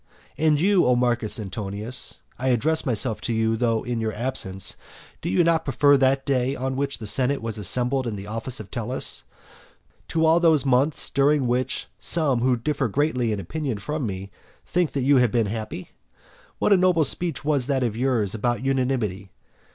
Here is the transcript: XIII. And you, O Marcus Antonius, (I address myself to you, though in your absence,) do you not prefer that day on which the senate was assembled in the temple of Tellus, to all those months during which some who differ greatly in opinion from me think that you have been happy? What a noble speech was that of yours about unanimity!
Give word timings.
XIII. 0.37 0.47
And 0.47 0.59
you, 0.59 0.85
O 0.87 0.95
Marcus 0.95 1.39
Antonius, 1.39 2.21
(I 2.39 2.47
address 2.47 2.87
myself 2.87 3.21
to 3.21 3.33
you, 3.33 3.55
though 3.55 3.83
in 3.83 4.01
your 4.01 4.13
absence,) 4.13 4.75
do 5.21 5.29
you 5.29 5.43
not 5.43 5.63
prefer 5.63 5.95
that 5.95 6.25
day 6.25 6.55
on 6.55 6.75
which 6.75 6.97
the 6.97 7.05
senate 7.05 7.39
was 7.39 7.59
assembled 7.59 8.07
in 8.07 8.15
the 8.15 8.23
temple 8.23 8.51
of 8.59 8.71
Tellus, 8.71 9.25
to 10.07 10.25
all 10.25 10.39
those 10.39 10.65
months 10.65 11.11
during 11.11 11.45
which 11.45 11.85
some 11.99 12.39
who 12.39 12.57
differ 12.57 12.87
greatly 12.87 13.31
in 13.31 13.39
opinion 13.39 13.77
from 13.77 14.07
me 14.07 14.31
think 14.65 14.93
that 14.93 15.03
you 15.03 15.17
have 15.17 15.31
been 15.31 15.45
happy? 15.45 15.91
What 16.57 16.73
a 16.73 16.77
noble 16.77 17.05
speech 17.05 17.45
was 17.45 17.67
that 17.67 17.83
of 17.83 17.95
yours 17.95 18.33
about 18.33 18.65
unanimity! 18.65 19.29